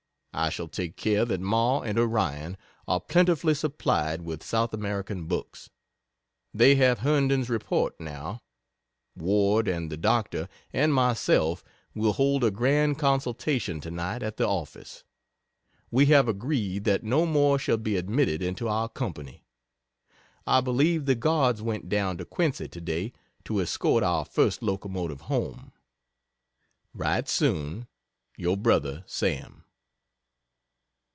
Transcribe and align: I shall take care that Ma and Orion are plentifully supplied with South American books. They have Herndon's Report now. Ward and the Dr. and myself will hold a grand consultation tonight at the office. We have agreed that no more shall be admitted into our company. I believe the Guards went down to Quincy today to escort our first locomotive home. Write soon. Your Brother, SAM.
I 0.33 0.49
shall 0.49 0.69
take 0.69 0.95
care 0.95 1.25
that 1.25 1.41
Ma 1.41 1.81
and 1.81 1.99
Orion 1.99 2.55
are 2.87 3.01
plentifully 3.01 3.53
supplied 3.53 4.21
with 4.21 4.45
South 4.45 4.73
American 4.73 5.25
books. 5.25 5.69
They 6.53 6.75
have 6.75 6.99
Herndon's 6.99 7.49
Report 7.49 7.99
now. 7.99 8.41
Ward 9.13 9.67
and 9.67 9.91
the 9.91 9.97
Dr. 9.97 10.47
and 10.71 10.93
myself 10.93 11.65
will 11.93 12.13
hold 12.13 12.45
a 12.45 12.49
grand 12.49 12.97
consultation 12.97 13.81
tonight 13.81 14.23
at 14.23 14.37
the 14.37 14.47
office. 14.47 15.03
We 15.91 16.05
have 16.05 16.29
agreed 16.29 16.85
that 16.85 17.03
no 17.03 17.25
more 17.25 17.59
shall 17.59 17.77
be 17.77 17.97
admitted 17.97 18.41
into 18.41 18.69
our 18.69 18.87
company. 18.87 19.43
I 20.47 20.61
believe 20.61 21.07
the 21.07 21.13
Guards 21.15 21.61
went 21.61 21.89
down 21.89 22.17
to 22.19 22.23
Quincy 22.25 22.69
today 22.69 23.11
to 23.43 23.59
escort 23.59 24.01
our 24.01 24.23
first 24.23 24.63
locomotive 24.63 25.21
home. 25.23 25.73
Write 26.93 27.27
soon. 27.27 27.85
Your 28.37 28.55
Brother, 28.55 29.03
SAM. 29.07 29.65